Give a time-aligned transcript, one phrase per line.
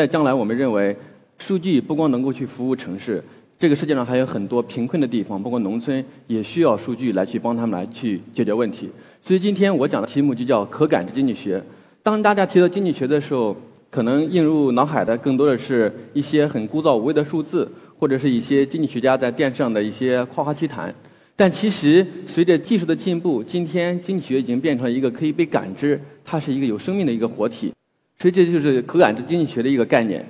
[0.00, 0.96] 在将来，我们认为
[1.36, 3.22] 数据不光能够去服务城市，
[3.58, 8.88] 这个世界上还有很多贫困的地方，包括农村，也需要数据来去帮他们来去解决问题。
[9.20, 11.62] 所以今天我讲的题目就叫可感知经济学。
[12.02, 13.54] 当大家提到经济学的时候，
[13.90, 20.94] 可能映入脑海的更多的是一些很枯燥无味的数字，或者是一些经济学家在电视上的一些夸夸其谈。
[21.36, 27.70] 但其实，随着技术的进步，今天经济学已经变成了一个可以被感知，它是一个有生命的一个活体。
[28.20, 30.22] 所以，这就是可感知经济学的一个概念。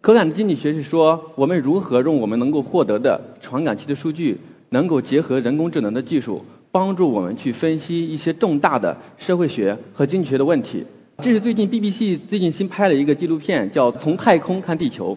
[0.00, 4.38] 可感知经济学是说，我们如何用我们能够获得的传感器的数据，
[4.68, 10.84] 能够结合人工智能的技术，帮助我们去分析一些重大的社会学和经济学的问题。
[11.18, 15.12] 这是最近 BBC 最近新拍了一个纪录片，叫《从太空看地球》。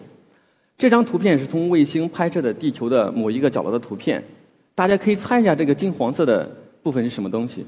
[0.75, 4.23] 这张图片是从卫星拍摄的地球的某一个角落的图片。
[4.73, 6.49] 大家可以猜一下，这个金黄色的
[6.81, 7.63] 部分是什么东西？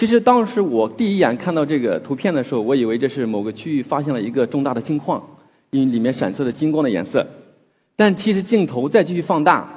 [0.00, 5.22] 其实当时我第一眼看到这个图片的时候，我以为这是某个区域发现了一个重大的金矿，
[5.72, 7.26] 因为里面闪烁的金光的颜色。
[7.96, 9.68] 但其实镜头再继续放大，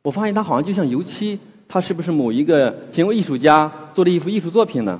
[0.00, 4.98] 我发现它好像就像油漆，它是不是某一个行为艺术家做的一幅艺术作品呢？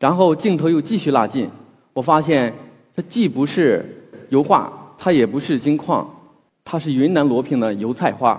[0.00, 1.48] 然后镜头又继续拉近，
[1.94, 2.54] 我发现
[2.94, 6.06] 它既不是油画，它也不是金矿，
[6.62, 8.38] 它是云南罗平的油菜花。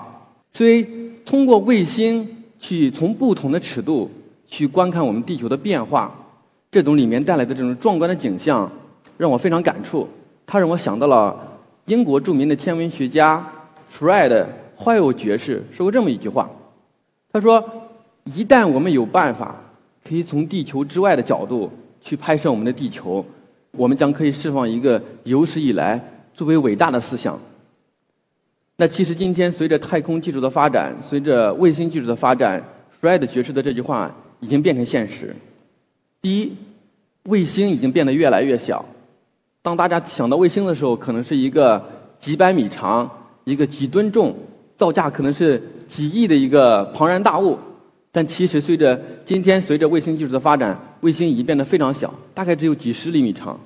[0.52, 0.86] 所以。
[1.24, 2.28] 通过卫星
[2.60, 4.10] 去从不同的尺度
[4.52, 6.14] 去观看我们地球的变化，
[6.70, 8.70] 这种里面带来的这种壮观的景象，
[9.18, 10.06] 让我非常感触。
[10.46, 13.42] 它让我想到了英国著名的天文学家
[13.90, 14.46] Fred
[14.78, 16.50] Hoyle 爵士说过这么一句话
[17.32, 17.64] ：“他说，
[18.26, 19.56] 一旦我们有办法
[20.04, 23.26] 可以从地球之外的角度去拍摄我们的地球，
[23.72, 27.40] 我们将可以释放一个有史以来最为伟大的思想。”
[28.76, 32.62] 那其实今天随着太空技术的发展，随着卫星技术的发展
[33.02, 35.34] ，Fred 爵士的这句话已经变成现实。
[36.22, 36.54] 第一，
[37.24, 38.86] 卫星已经变得越来越小。
[39.62, 41.82] 当大家想到卫星的时候，可能是一个
[42.20, 43.10] 几百米长、
[43.46, 44.36] 一个几吨重、
[44.76, 47.58] 造价可能是几亿的一个庞然大物。
[48.12, 53.58] 但其实随着今天随着卫星技术的发展，卫星已经变得非常小，大概只有几十厘米长，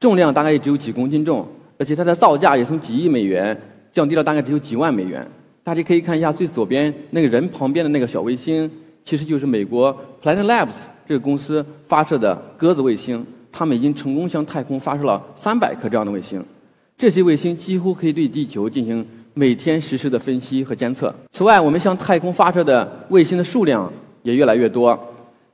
[0.00, 1.46] 重量大概也只有几公斤重，
[1.78, 3.60] 而且它的造价也从几亿美元。
[3.92, 5.24] 降低了大概只有几万美元。
[5.62, 8.68] 大家可以看一下最左边那个人旁边的那个小卫星，
[9.04, 13.24] 其实就是美国 Planet Labs 这个公司发射的鸽子卫星。
[13.52, 16.44] 他们已经成功向太空发射了三百颗这样的卫星。
[16.96, 21.14] 这些卫星几乎可以对地球进行每天实时的分析和监测。
[21.30, 24.98] 此外，我们向太空发射的卫星的数量也越来越多。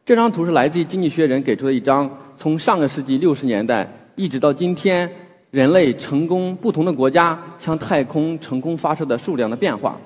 [0.07, 5.11] 这张图是来自于《经济学人》给出的一张，从上个世纪六十年代一直到今天。
[5.51, 9.99] 人类成功不同的国家向太空成功发射的数量的变化，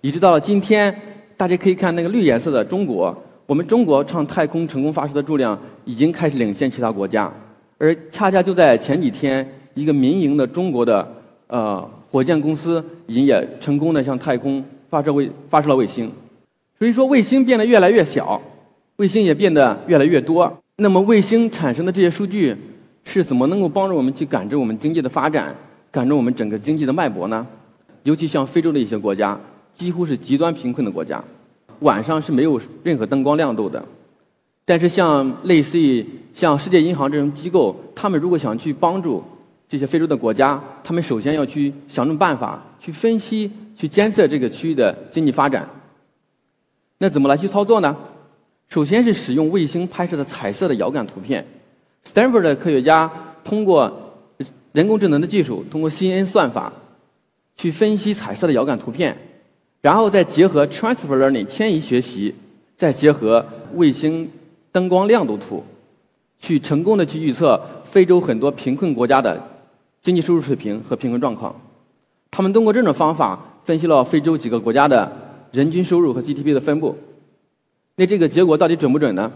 [0.00, 0.92] 一直到了今天，
[1.40, 7.32] 大家可以看那个绿颜色的中国，我们中国向太空成功发射的数量已经开始领先其他国家，
[7.78, 11.10] 而恰恰就在前几天，一个民营的中国的
[11.46, 16.12] 呃火箭公司已经也成功的向太空发射卫发射了卫星，
[16.78, 18.38] 所以说卫星变得越来越小，
[18.96, 22.54] 卫星也变得越来越多，那么卫星产生的这些数据。
[23.02, 25.56] 是怎么能够帮助我们去感知我们经济的发展，
[25.90, 27.46] 感知我们整个经济的脉搏呢？
[28.02, 29.40] 尤其像非洲的一些国家，
[29.74, 31.22] 几乎是极端贫困的国家，
[31.80, 33.84] 晚上是没有任何灯光亮度的。
[34.64, 39.22] 但是像类似于像世界银行这种机构，他们如果想去帮助
[39.68, 45.68] 这些非洲的国家，他们首先要去想种办法，去分析、去监测这个区域的经济发展。
[46.98, 47.96] 那怎么来去操作呢？
[48.68, 51.44] 首先是使用卫星拍摄的彩色的遥感图片。
[52.04, 53.10] Stanford 的科学家
[53.42, 54.14] 通过
[54.72, 56.72] 人工智能的技术，通过 CNN 算法
[57.56, 59.16] 去分析彩色的遥感图片，
[59.80, 62.34] 然后再结合 Transfer Learning 迁移学习，
[62.76, 64.30] 再结合卫星
[64.72, 65.64] 灯光亮度图，
[66.38, 69.42] 去成功的去预测非洲很多贫困国家的
[70.00, 71.54] 经济收入水平和贫困状况。
[72.30, 75.10] 他们通过这种方法分析了非洲几个国家的
[75.52, 76.96] 人均收入和 GDP 的分布。
[77.96, 79.30] 那这个结果到底准不准呢？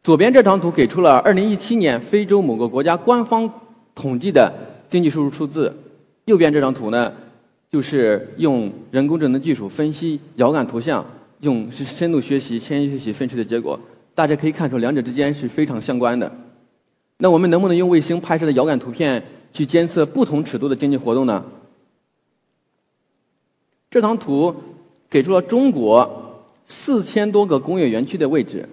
[0.00, 3.48] 左边这张图给出了2017年非洲某个国家官方
[3.94, 4.52] 统计的
[4.90, 5.72] 经济收入数字，
[6.24, 7.12] 右边这张图呢，
[7.72, 11.02] 就是用人工智能技术分析遥感图像，
[11.40, 13.80] 用是深度学习、迁移学习分析的结果。
[14.14, 16.30] 大家可以看出两者之间是非常相关的。
[17.16, 19.22] 那我们能不能用卫星拍摄的遥感图片
[19.54, 21.42] 去监测不同尺度的经济活动呢？
[23.90, 24.54] 这张图
[25.08, 28.68] 给出了中国四千多个工业园区的位置。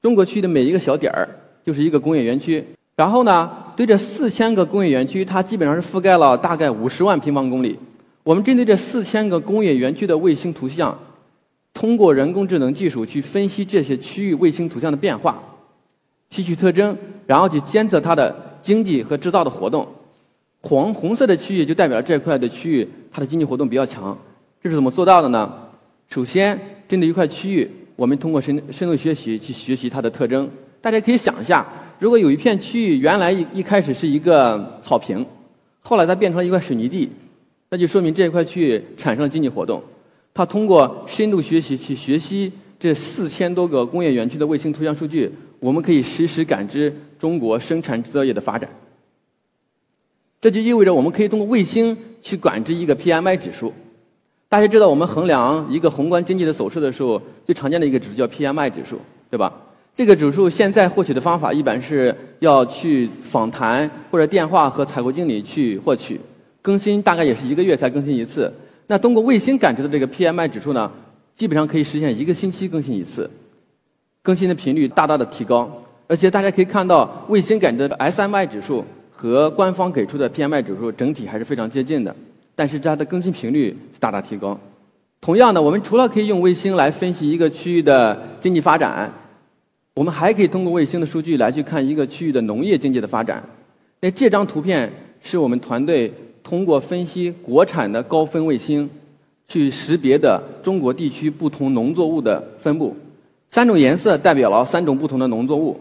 [0.00, 1.28] 中国区的每一个小点儿
[1.62, 2.64] 就是一个工业园区，
[2.96, 7.78] 然后呢，对这四千个工业园区，它基本上是覆盖了大概五十万平方公里。
[8.28, 10.94] 我们针对这四千个工业园区的卫星图像，
[11.72, 15.42] 通过人工智能技术去分析这些区域卫星图像的变化、
[16.28, 16.94] 提取特征，
[17.26, 19.88] 然后去监测它的经济和制造的活动。
[20.60, 24.14] 黄红色的区域就代表这块的区域它的经济活动比较强。
[24.62, 25.50] 这是怎么做到的呢？
[26.10, 30.46] 首先，针对一块区域，我们通过深深度学习去学习它的特征。
[30.82, 31.66] 大家可以想一下，
[31.98, 35.24] 如果有一片区域原来一一开始是一个草坪，
[35.80, 37.08] 后来它变成了一块水泥地，
[37.70, 39.82] 那就说明这一块区域产生经济活动。
[40.32, 48.68] 它通过深度学习去学习这四千多个工业园区的卫星图像数据，我们可以实时感知中国生产制造业的发展。
[50.40, 53.72] 这就意味着我们可以通过卫星去感知一个 PMI 指数。
[54.48, 59.52] 大家知道，我们衡量一个宏观经济的走势的时候，最常见的一个指数叫 PMI 指数，对吧？
[59.94, 66.20] 这个指数现在获取的方法一般是要去访谈或者电话和采购经理去获取，
[66.62, 68.52] 更新大概也是一个月才更新一次。
[68.86, 70.90] 那通过卫星感知的这个 PMI 指数呢，
[71.34, 73.30] 基本上可以实现一个星期更新一次，
[74.22, 75.70] 更新的频率大大的提高。
[76.06, 78.84] 而且大家可以看到，卫星感知的 SMI 指数。
[79.20, 82.14] 和官方给出的 PMI 指数整体还是非常接近的，
[82.54, 84.56] 但是它的更新频率大大提高。
[85.20, 89.12] 同样的，我们除了可以用卫星来分析一个区域的经济发展，
[89.94, 93.42] 我们还可以通过卫星的数据来去看一个区域的农业经济的发展。
[94.00, 94.88] 那这张图片
[95.20, 96.14] 是我们团队
[96.48, 98.88] 通过分析国产的高分卫星，
[99.48, 102.96] 去识别的中国地区不同农作物的分布。
[103.50, 105.78] 三种颜色代表了三种不同的农作物。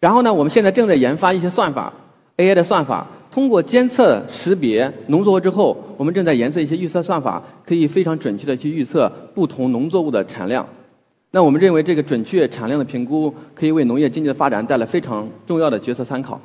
[0.00, 1.92] 然后呢，我们现在正在研发一些算法。
[2.38, 10.66] AI 的算法通过监测识别农作物之后，我们正在研测一些预测算法，可以非常准确的去预测不同农作物的产量。
[11.30, 16.40] 那我们认为这个准确产量的评估可以为农业经济的发展带来非常重要的决策参考。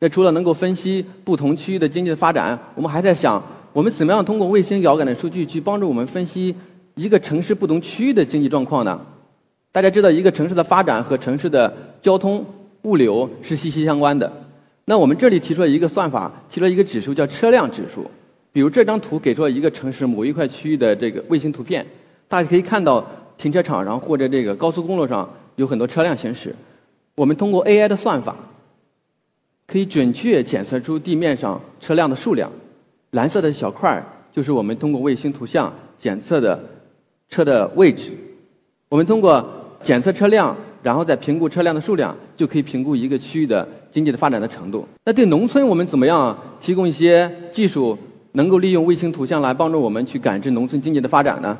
[0.00, 3.42] 那除了能够分析不同区域的经济的发展，我们还在想，
[3.72, 6.54] 我们怎么样通过卫星遥感的数据去帮助我们分析
[6.94, 9.00] 一个城市不同区域的经济状况呢？
[9.72, 12.44] 大家知道，一个城市的发展和城市的交通
[12.82, 14.32] 物流是息息相关的。
[14.84, 18.10] 那我们这里提出了一个算法，提出了一个指数叫车辆指数。
[18.50, 21.86] 比如这张图给出了一个城市某一块区域的这个卫星图片，
[22.26, 23.06] 大家可以看到
[23.36, 26.54] 停车场上或者这个高速公路上有很多车辆行驶。
[27.14, 28.34] 我们通过 AI 的算法，
[29.68, 32.50] 可以准确检测出地面上车辆的数量。
[33.12, 36.58] 蓝色的小块儿就是我们通过卫星图像检测的
[37.28, 38.12] 车的位置。
[38.88, 39.46] 我们通过
[39.82, 40.56] 检测车辆。
[40.80, 44.86] 然后再评估车辆的数量，就可以评估一个区域的经济的发展的程度。
[45.04, 47.98] 那对农村，我们怎么样提供一些技术，
[48.32, 51.58] 能够利用卫星图像来帮助我们去感知农村经济的发展呢？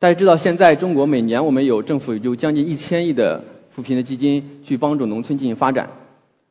[0.00, 3.40] 大家知道，现在中国每年我们有政府有将近一千亿的
[3.70, 5.88] 扶贫的基金去帮助农村进行发展，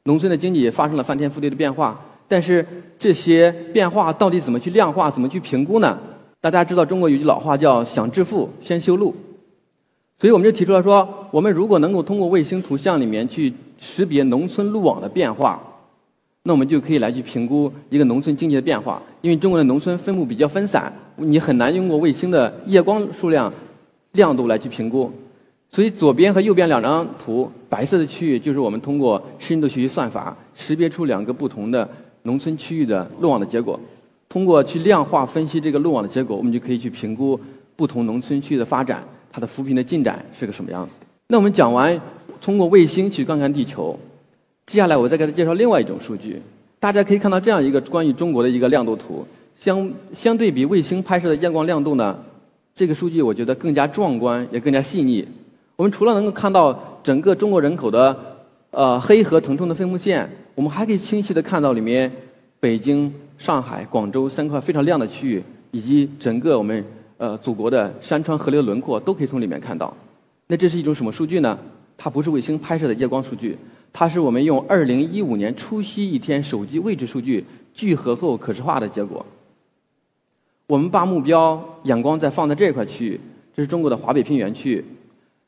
[0.06, 2.00] 农村的经济也发生了翻天覆地的变化。
[2.28, 2.66] 但是
[2.98, 5.96] 这些变化到底怎么去量化，怎么去评估呢？
[6.42, 9.14] 大家知道，中国有句老话叫“想致富，先修路”。
[10.18, 15.62] 所以我们就提出了说，我们如果能够通过卫星图像里面去识别农村路网的变化，
[16.44, 19.02] 那我们就可以来去评估一个农村经济的变化。
[19.22, 23.54] 因为中国的农村分布比较分散，你很难用过卫星的夜光数量
[24.14, 25.12] 亮度来去评估。
[25.76, 31.86] 所以左边和右边两张图，白色的区域就是我们通过深度学习算法识别出两个不同的
[32.24, 33.78] 农村区域的路网的结果。
[34.30, 37.38] 通过去量化分析这个路网的结果，我们就可以去评估
[37.76, 39.06] 不同农村区域的发展。
[39.30, 40.96] 它的扶贫的进展是个什么样子？
[41.28, 42.00] 那我们讲完
[42.40, 44.00] 通过卫星去观看地球，
[44.66, 46.42] 接下来我再给大家介绍另外一种数据。
[46.80, 49.28] 大家可以看到这样一个关于中国的一个亮度图，
[49.60, 52.18] 相相对比卫星拍摄的夜光亮度呢，
[52.74, 55.28] 这个数据我觉得更加壮观，也更加细腻。
[55.76, 58.18] 我们除了能够看到整个中国人口的
[58.72, 62.12] 呃黑河腾冲的分布线，我们还可以清晰的看到里面
[62.60, 66.84] 北京、上海、广州三块非常亮的区域，以及整个我们。
[67.18, 69.96] 呃，祖国的山川河流轮廓都可以从里面看到。
[70.48, 71.58] 那这是一种什么数据呢？
[71.96, 73.58] 它不是卫星拍摄的夜光数据，
[73.94, 79.26] 它是我们用2015年除夕一天手机位置数据聚合后可视化的结果。
[80.68, 83.20] 我们把目标眼光再放在这块区域，
[83.56, 84.86] 这是中国的华北平原区域。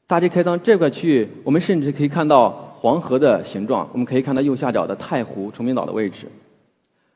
[0.08, 3.88] 大家可以到这块区域，我们甚至可以看到黄河的形状。
[3.92, 6.28] 我们可以看到右下角的太湖、崇明岛的位置。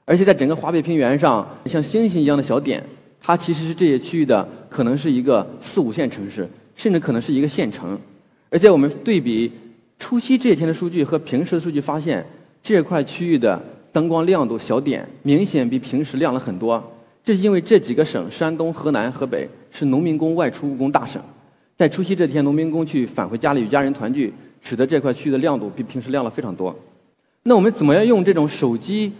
[0.04, 2.84] 而且在整个华北平原上，像星星一样的小点。
[3.24, 7.98] 它其实是这些区域的，可能是一个四五线城市，甚至可能是一个县城。
[8.50, 9.50] 而且我们对比
[9.98, 12.26] 除夕这一天的数据和平时的数据，发现
[12.62, 13.62] 这块区域的
[13.94, 16.84] 灯光亮度小点明显比平时亮了很多。
[17.24, 21.22] 这是因为这几个省——山东、河南、河北——是农民工外出务工大省，
[21.82, 26.78] 在除夕这天，农民工去返回家里与家人团聚，使得这块区域的亮度比平时亮了非常多。
[27.42, 29.12] 那我们怎么样用这种手机？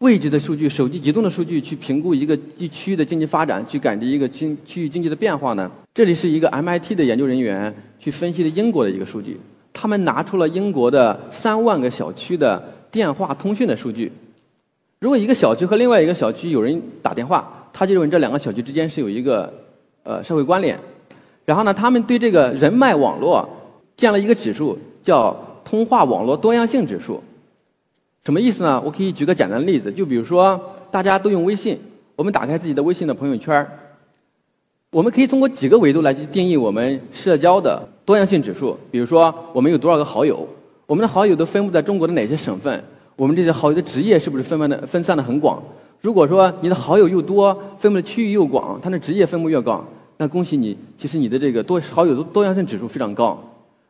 [0.00, 5.72] 位置的数据、手机移动的数据去评估一个地区的经济发展，去感知一个经区域经济的变化呢？
[5.94, 9.40] 这里是一个 MIT 的研究人员去分析的英国的一个数据，
[9.72, 14.12] 他们拿出了英国的三万个小区的电话通讯的数据，
[15.00, 19.50] 如果一个小区和另外一个小区有人打电话，他就认为这两个小区之间是有一个
[20.02, 20.78] 呃社会关联。
[21.52, 23.46] 然后呢，他们对这个人脉网络
[23.94, 27.22] 建了一个指数，叫通话网络多样性指数。
[28.24, 28.82] 什么意思呢？
[28.82, 30.58] 我可以举个简单的例子，就比如说
[30.90, 31.78] 大家都用微信，
[32.16, 33.68] 我们打开自己的微信的朋友圈
[34.88, 38.74] 我们可以通过几个维度来去定义我们社交的多样性指数。
[38.90, 40.48] 比如说，我们有多少个好友？
[40.86, 42.82] 我们的好友都分布在中国的哪些省份？
[43.14, 45.62] 我们这些好友的职业是不是分的分散的很广？
[46.00, 49.86] 如果说你的好友又多，分布的区域又广，他的职业分布越广，
[50.22, 53.36] 那恭喜你，其实你的这个多好友的多样性指数非常高。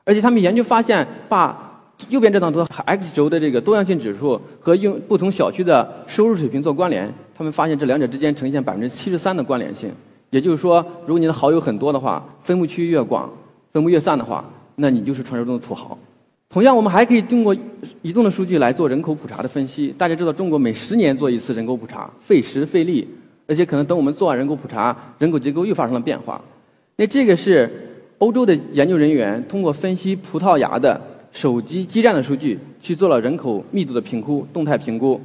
[0.02, 9.92] 而且他们研究发现，把右边这张图 X 轴的这个多样性指数和用不同小区的收入水平做关联，他们发现这两者之间呈现百分之七十三的关联性。
[10.30, 13.30] 也就是说，如果你的好友很多的话，分布区域越广，
[13.70, 14.42] 分布越散的话，
[14.76, 15.98] 那你就是传说中的土豪。
[16.48, 17.54] 同样，我们还可以通过
[18.00, 19.94] 移动的数据来做人口普查的分析。
[19.98, 23.06] 大家知道，中国每十年做一次人口普查，费时费力，
[23.52, 26.42] 而且可能等我们做完人口普查，人口结构又发生了变化。
[26.96, 27.70] 那这个是
[28.18, 31.00] 欧洲的研究人员通过分析葡萄牙的。
[31.34, 35.18] 手机基站的数据去做了人口密度的评估，动态评估。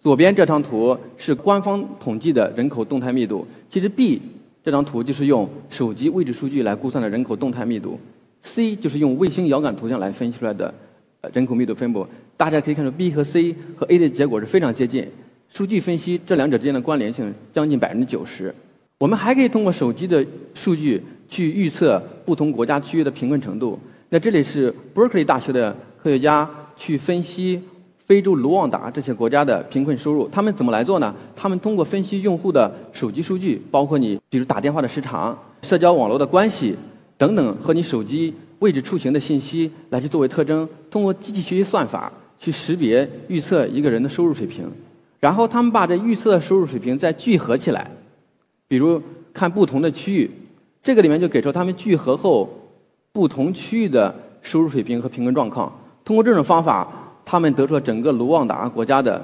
[0.00, 4.22] 左边这张图是官方统计的人口动态密度，其实 B
[4.64, 8.00] 这张图就是用手机位置数据来估算的人口动态密度
[8.40, 10.72] ，C 就是用卫星遥感图像来分析出来的
[11.34, 12.06] 人口密度分布。
[12.38, 15.06] 大家可以看出 B 和 C 和 A 的结果是非常接近，
[15.52, 18.54] 数据分析这两者之间的关联性将近百分之九十。
[18.98, 23.78] 我们还可以通过手机的数据去预测不同国家区域的贫困程度。
[24.10, 27.60] 那这里是 Berkeley 大学的科学家去分析
[27.96, 31.14] 非洲卢旺达这些国家的贫困收入，他们怎么来做呢？
[31.34, 36.76] 他们通过分析用户的手机数据，包括你比如打电话的时长、社交网络的关系
[37.18, 44.70] 等等，和你手机位置出行的信息来去作为特征，通过机器学习算法去识别预测一个人的收入水平，
[45.20, 47.88] 然后他们把这预测的收入水平再聚合起来，
[48.66, 49.00] 比如
[49.32, 50.30] 看不同的区域，
[50.82, 52.48] 这个里面就给出他们聚合后。
[53.12, 55.70] 不同区域的收入水平和贫困状况，
[56.04, 56.86] 通过这种方法，
[57.24, 59.20] 他们得出了整个卢旺达国家的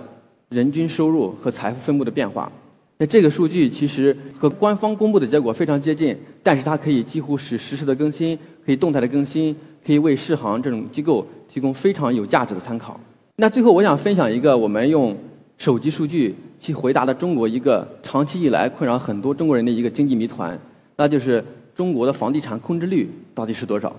[0.49, 2.51] 人均收入和财富分布的变化。
[2.99, 9.55] 那这个数据其实和官方公布的结果非常接近，但是它可以几乎是实时的更新，可以动态的更新，
[9.87, 12.99] 可以为世行这种机构提供非常有价值的参考。
[13.37, 15.17] 那最后，我想分享一个我们用
[15.59, 20.59] 手机数据去回答的中国一个长期以来困扰很多中国人的一个经济谜团，
[20.97, 21.45] 那就是。
[21.77, 23.95] 中国的房地产空置率到底是多少？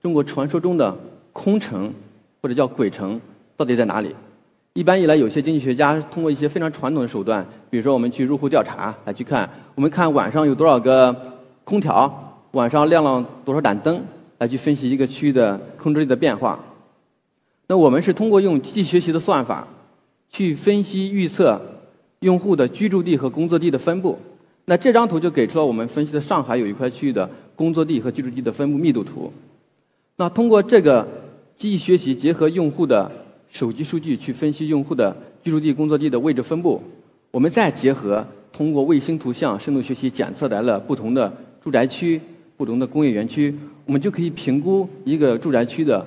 [0.00, 0.96] 中国传说中的
[1.30, 1.92] 空城
[2.40, 3.20] 或者叫鬼城
[3.54, 4.16] 到底在哪里？
[4.72, 11.14] 一般以来，有些经济学家通过一些非常传统的手段，比如说我们去入户调查来去看，我们看晚上有多少个
[11.64, 12.10] 空调，
[12.52, 14.02] 晚上亮了多少盏灯，
[14.38, 16.58] 来去分析一个区域的空置率的变化。
[17.66, 19.68] 那我们是通过用机器学习的算法
[20.30, 21.60] 去分析预测
[22.20, 24.18] 用户的居住地和工作地的分布。
[24.66, 29.32] 那这张图就给出了我们分析的上海有一块区域的工作地和居住地的分布密度图。
[30.16, 31.06] 那通过这个
[31.56, 33.10] 机器学习结合用户的
[33.48, 36.82] 手机数据去分析用户的居住地、工作地的位置分布，
[37.30, 41.32] 我们再结合通过卫星图像深度学习检测来了不同的
[41.62, 42.20] 住宅区、
[42.56, 43.54] 不同的工业园区，
[43.86, 46.06] 我们就可以评估一个住宅区的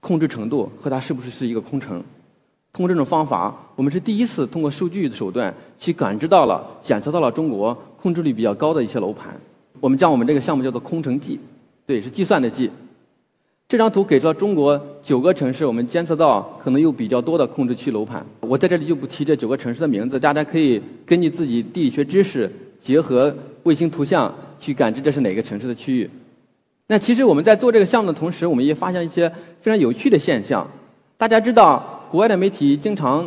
[0.00, 2.02] 控制程度和它是不是是一个空城。
[2.72, 7.76] 通过这种方法，我们是第一次通过数据的手段去感知到了、检测到了中国。
[8.02, 9.32] 控制率比较高的一些楼盘，
[9.78, 11.38] 我们将我们这个项目叫做“空城计”，
[11.86, 12.68] 对，是计算的计。
[13.68, 18.26] 这张图给出了中国九个城市，我们监测到可能有比较多的控制区楼盘。
[18.40, 22.50] 我在这里就不提这九个城市的名字，大家可以根据自己地理学知识，
[22.80, 26.10] 结合卫星图像去感知这是哪个城市的区域。
[26.88, 30.68] 那其实我们在做这个项目的同时，我们也发现一些非常有趣的现象。
[31.16, 33.26] 大家知道，国外的媒体经常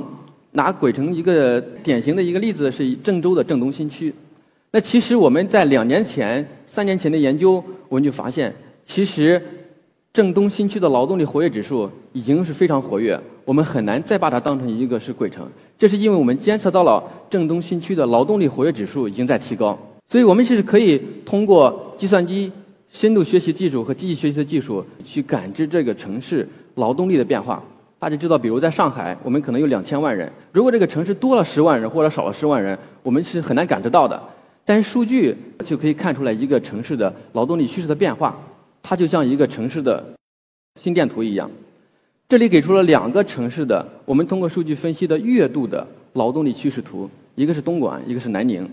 [0.51, 4.13] 拿鬼城一个典型的一个例子是郑州的郑东新区。
[4.69, 7.53] 那其实我们在两年前、三年前的研究，
[7.89, 8.53] 我们就发现，
[8.85, 9.41] 其实
[10.13, 15.49] 郑东新区的劳动力活跃指数已经是非常活跃，我们很难再把它当成一个是鬼城。
[15.79, 19.75] 这是因为我们监测到了郑东新区的劳动力活跃指数已经在提高，
[20.07, 22.51] 所以我们其实可以通过计算机
[22.87, 27.63] 深度学习技术和机器学习的技术去感知这个城市劳动力的变化。
[28.05, 34.21] 大家知道，比如在上海，我们可能有两千万人，如果这个城市多了十万人或者少了十万人，我们是很难感知到的。
[34.63, 38.39] 但是数据就可以看出来一个城市的劳动力趋势的变化，
[38.83, 40.05] 它就像一个城市的
[40.79, 41.49] 心电图一样。
[42.29, 48.69] 这里给出了两个城市的我们通过数据分析的月度的劳动力趋势图，一个是东莞，一个是南宁。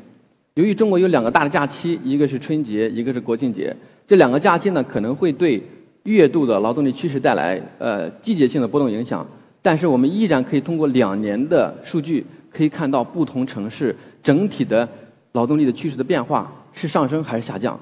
[0.56, 3.74] 由于中国有两个大的假期，一个是春节，一个是国庆节，
[4.06, 5.62] 这两个假期呢可能会对
[6.04, 9.26] 月度的劳动力趋势带来呃季节性的波动影响。
[9.60, 12.24] 但是我们依然可以通过两年的数据。
[12.54, 14.86] 可以看到不同城市整体的
[15.32, 17.80] 劳动力的趋势的变化是上升还是下降。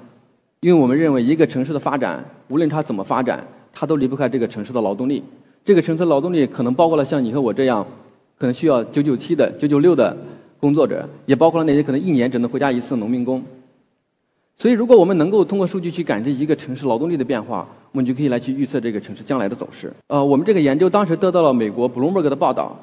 [0.60, 5.24] 因为我们认为一个城市的发展，无论它怎么发展，它都离不开这个城市的劳动力。
[5.64, 7.84] 这个城市的劳动力可能包括了像你和我这样，
[8.38, 10.16] 可能需要九九七的、九九六的
[10.60, 13.42] 工作者，也包括了那些可能一年只能回家一次的农民工。
[14.60, 19.90] 所以，如果我们能够通过数据去感知一个城市劳动力的变化，我们就可以来去预测这个城市将来的走势。
[20.08, 22.78] 呃，我们这个研究当时得到了美国 Bloomberg 的报道。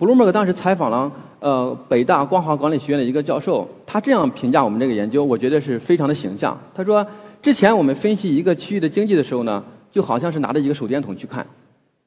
[0.00, 6.58] Bloomberg 当时采访了呃北大光华管理学院的一个教授，他这样评价我们这个研究，我觉得是非常的形象。
[6.72, 7.06] 他说，
[7.42, 11.46] 之前我们分析一个区域的经济的时候呢，就好像是拿着一个手电筒去看，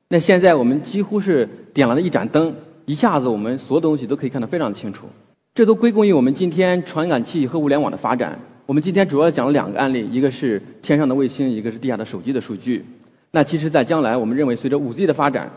[0.08, 2.52] 那现在我们几乎是点了一盏灯，
[2.86, 5.06] 一下子我们所有东西都可以看得非常清楚。
[5.54, 8.40] 这都归功于我们今天传感器和物联网的发展。
[8.72, 12.86] 我们今天主要讲了两个案例，一个是天上的卫星，一个是地下的手机的数据。
[13.32, 15.52] 那其实，在将来，我们认为随着五 G 的发展。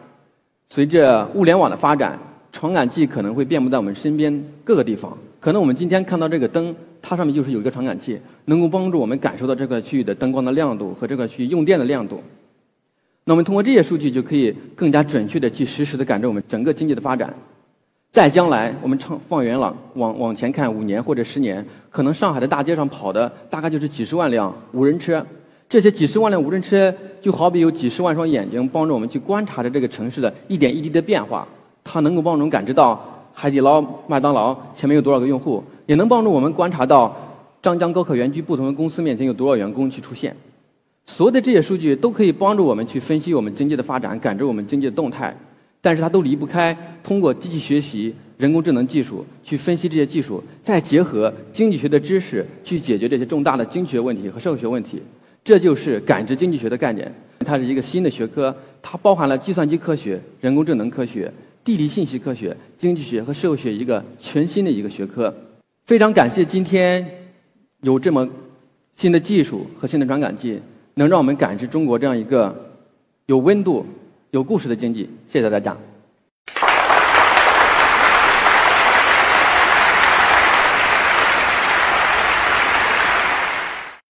[0.68, 2.18] 随着物联网的发展，
[2.50, 5.16] 传感器可能会遍布在我们身边各个地方。
[5.38, 12.21] 可能我们今天看到这个灯，它上面就是有一个传感器，能够帮助我们感受到这个区域的灯光的亮度和这个区域用电的亮度。
[13.26, 17.33] 那我们通过这些数据，就可以更加准确的去实时的感知我们整个经济的发展。
[18.14, 25.26] 在将来，我们放放远了往往前看五年或者十年，可能上海的大街上跑的大概就是几十万辆无人车。
[25.68, 31.44] 这些几十万辆无人车，就好比有几十万双眼睛，帮助我们去观察着这个城市的一点一滴的变化。
[31.83, 37.12] 它能够帮我们感知到海底捞、麦当劳前面有多少个用户，也能帮助我们观察到
[37.61, 40.37] 张江高科园区不同的公司面前有多少员工去出现。
[41.04, 45.37] 所有的这些数据都可以帮助我们去分析我们经济的发展，感知我们经济的动态。
[45.85, 55.03] 但是它都离不开通过机器学习、人工智能技术去分析这些技术，再结合经济学的知识去解决这些重大的经济学问题和社会学问题。
[55.45, 61.31] 这就是感知经济学的概念，它是一个新的学科，它包含了计算机科学、人工智能科学、
[61.62, 65.33] 地理信息科学、经济学和社会学一个全新的一个学科。
[65.85, 67.07] 非常感谢今天
[67.83, 68.27] 有这么
[68.97, 70.59] 新的技术和新的传感器，
[70.94, 72.70] 能让我们感知中国这样一个
[73.27, 73.85] 有温度、
[74.35, 75.09] 有故事的经济。
[75.29, 75.93] 谢谢大家。